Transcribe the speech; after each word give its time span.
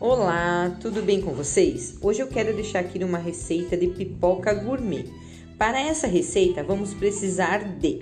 Olá, 0.00 0.74
tudo 0.80 1.02
bem 1.02 1.20
com 1.20 1.32
vocês? 1.32 1.98
Hoje 2.00 2.22
eu 2.22 2.26
quero 2.26 2.54
deixar 2.54 2.78
aqui 2.78 3.04
uma 3.04 3.18
receita 3.18 3.76
de 3.76 3.86
pipoca 3.88 4.54
gourmet. 4.54 5.04
Para 5.58 5.78
essa 5.78 6.06
receita 6.06 6.64
vamos 6.64 6.94
precisar 6.94 7.58
de 7.78 8.00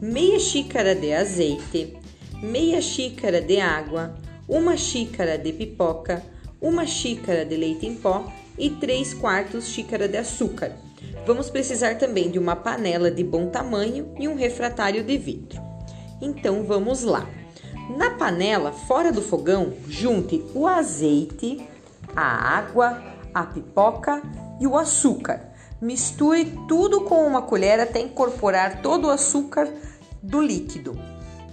meia 0.00 0.38
xícara 0.38 0.94
de 0.94 1.12
azeite, 1.12 1.94
meia 2.42 2.80
xícara 2.80 3.38
de 3.38 3.60
água, 3.60 4.16
uma 4.48 4.78
xícara 4.78 5.36
de 5.36 5.52
pipoca, 5.52 6.24
uma 6.58 6.86
xícara 6.86 7.44
de 7.44 7.54
leite 7.54 7.84
em 7.86 7.96
pó 7.96 8.32
e 8.58 8.70
3 8.70 9.12
quartos 9.12 9.68
xícara 9.68 10.08
de 10.08 10.16
açúcar. 10.16 10.72
Vamos 11.26 11.50
precisar 11.50 11.98
também 11.98 12.30
de 12.30 12.38
uma 12.38 12.56
panela 12.56 13.10
de 13.10 13.22
bom 13.22 13.50
tamanho 13.50 14.10
e 14.18 14.26
um 14.26 14.36
refratário 14.36 15.04
de 15.04 15.18
vidro. 15.18 15.60
Então 16.18 16.64
vamos 16.64 17.02
lá. 17.02 17.28
Na 17.96 18.10
panela, 18.10 18.72
fora 18.72 19.10
do 19.10 19.20
fogão, 19.20 19.72
junte 19.88 20.44
o 20.54 20.66
azeite, 20.66 21.68
a 22.14 22.56
água, 22.56 23.02
a 23.34 23.44
pipoca 23.44 24.22
e 24.60 24.66
o 24.66 24.76
açúcar. 24.76 25.40
Misture 25.80 26.44
tudo 26.68 27.02
com 27.02 27.26
uma 27.26 27.42
colher 27.42 27.80
até 27.80 28.00
incorporar 28.00 28.80
todo 28.80 29.06
o 29.06 29.10
açúcar 29.10 29.68
do 30.22 30.40
líquido. 30.40 30.96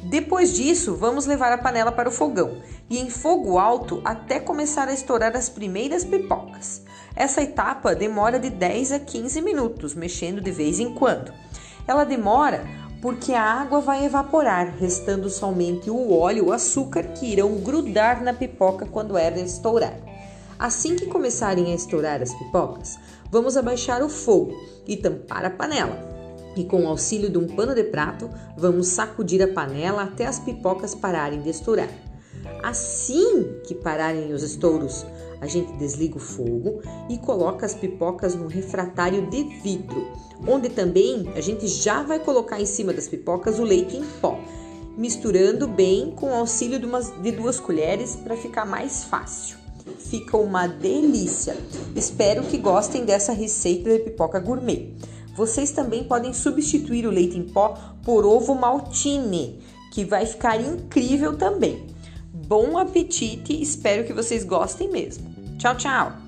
Depois 0.03 0.53
disso, 0.53 0.95
vamos 0.95 1.25
levar 1.25 1.51
a 1.51 1.57
panela 1.57 1.91
para 1.91 2.09
o 2.09 2.11
fogão 2.11 2.61
e 2.89 2.99
em 2.99 3.09
fogo 3.09 3.57
alto 3.57 4.01
até 4.05 4.39
começar 4.39 4.87
a 4.87 4.93
estourar 4.93 5.35
as 5.35 5.49
primeiras 5.49 6.05
pipocas. 6.05 6.83
Essa 7.15 7.41
etapa 7.41 7.95
demora 7.95 8.39
de 8.39 8.49
10 8.49 8.91
a 8.91 8.99
15 8.99 9.41
minutos, 9.41 9.95
mexendo 9.95 10.39
de 10.39 10.51
vez 10.51 10.79
em 10.79 10.93
quando. 10.93 11.33
Ela 11.87 12.03
demora 12.03 12.65
porque 13.01 13.33
a 13.33 13.43
água 13.43 13.79
vai 13.79 14.05
evaporar, 14.05 14.75
restando 14.79 15.29
somente 15.29 15.89
o 15.89 16.13
óleo 16.13 16.37
e 16.37 16.47
o 16.49 16.51
açúcar 16.51 17.03
que 17.03 17.25
irão 17.25 17.55
grudar 17.55 18.23
na 18.23 18.33
pipoca 18.33 18.85
quando 18.85 19.17
ela 19.17 19.39
estourar. 19.39 19.95
Assim 20.57 20.95
que 20.95 21.05
começarem 21.05 21.71
a 21.71 21.75
estourar 21.75 22.21
as 22.21 22.33
pipocas, 22.33 22.97
vamos 23.29 23.55
abaixar 23.55 24.01
o 24.01 24.09
fogo 24.09 24.53
e 24.87 24.97
tampar 24.97 25.45
a 25.45 25.49
panela. 25.49 26.07
E 26.55 26.65
com 26.65 26.83
o 26.83 26.87
auxílio 26.87 27.29
de 27.29 27.37
um 27.37 27.45
pano 27.45 27.75
de 27.75 27.83
prato, 27.83 28.27
vamos 28.57 28.87
sacudir 28.87 29.43
a 29.43 29.47
panela 29.47 30.01
até 30.01 30.25
as 30.25 30.39
pipocas 30.39 30.95
pararem 30.95 31.41
de 31.41 31.51
estourar. 31.51 32.06
Assim 32.63 33.59
que 33.63 33.75
pararem 33.75 34.33
os 34.33 34.43
estouros, 34.43 35.05
a 35.39 35.47
gente 35.47 35.71
desliga 35.73 36.17
o 36.17 36.19
fogo 36.19 36.81
e 37.09 37.17
coloca 37.17 37.65
as 37.65 37.73
pipocas 37.73 38.35
no 38.35 38.47
refratário 38.47 39.29
de 39.29 39.43
vidro, 39.61 40.07
onde 40.47 40.69
também 40.69 41.31
a 41.35 41.41
gente 41.41 41.67
já 41.67 42.01
vai 42.03 42.19
colocar 42.19 42.59
em 42.59 42.65
cima 42.65 42.93
das 42.93 43.07
pipocas 43.07 43.59
o 43.59 43.63
leite 43.63 43.97
em 43.97 44.05
pó, 44.19 44.39
misturando 44.97 45.67
bem 45.67 46.11
com 46.11 46.31
o 46.31 46.35
auxílio 46.35 46.79
de, 46.79 46.85
umas, 46.85 47.13
de 47.21 47.31
duas 47.31 47.59
colheres 47.59 48.15
para 48.15 48.35
ficar 48.35 48.65
mais 48.65 49.03
fácil. 49.03 49.57
Fica 49.99 50.37
uma 50.37 50.67
delícia! 50.67 51.55
Espero 51.95 52.43
que 52.43 52.57
gostem 52.57 53.05
dessa 53.05 53.31
receita 53.31 53.89
de 53.89 53.99
pipoca 53.99 54.39
gourmet. 54.39 54.93
Vocês 55.35 55.71
também 55.71 56.03
podem 56.03 56.33
substituir 56.33 57.05
o 57.05 57.11
leite 57.11 57.37
em 57.37 57.43
pó 57.43 57.77
por 58.03 58.25
ovo 58.25 58.55
maltine, 58.55 59.59
que 59.91 60.03
vai 60.03 60.25
ficar 60.25 60.59
incrível 60.59 61.37
também. 61.37 61.85
Bom 62.47 62.77
apetite, 62.77 63.61
espero 63.61 64.05
que 64.05 64.13
vocês 64.13 64.45
gostem 64.45 64.89
mesmo. 64.89 65.27
Tchau, 65.57 65.75
tchau! 65.75 66.26